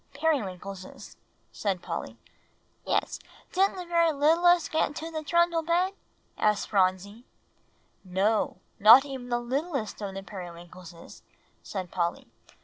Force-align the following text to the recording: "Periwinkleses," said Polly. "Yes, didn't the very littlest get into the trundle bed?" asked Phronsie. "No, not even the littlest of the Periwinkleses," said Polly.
"Periwinkleses," 0.15 1.15
said 1.51 1.83
Polly. 1.83 2.17
"Yes, 2.87 3.19
didn't 3.51 3.75
the 3.75 3.85
very 3.85 4.11
littlest 4.11 4.71
get 4.71 4.87
into 4.87 5.11
the 5.11 5.21
trundle 5.23 5.61
bed?" 5.61 5.93
asked 6.39 6.69
Phronsie. 6.71 7.23
"No, 8.03 8.57
not 8.79 9.05
even 9.05 9.29
the 9.29 9.37
littlest 9.37 10.01
of 10.01 10.15
the 10.15 10.23
Periwinkleses," 10.23 11.21
said 11.61 11.91
Polly. 11.91 12.25